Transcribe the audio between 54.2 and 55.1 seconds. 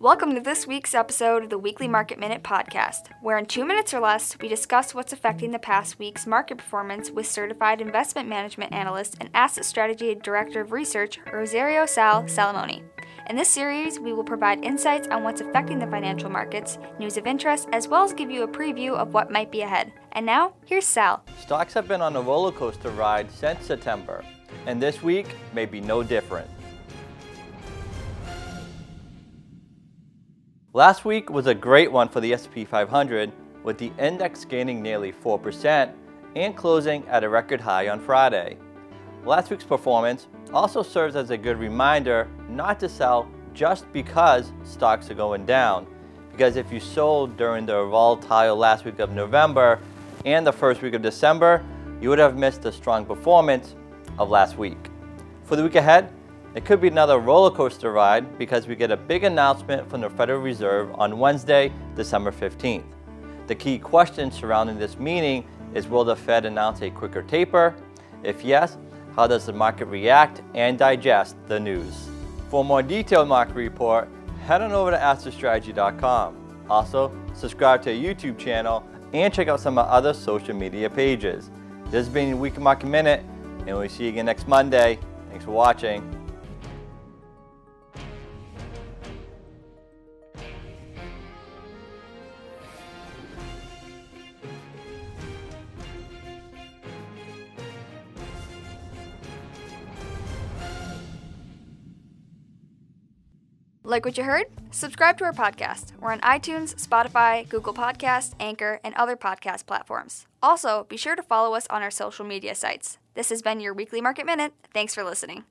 last week.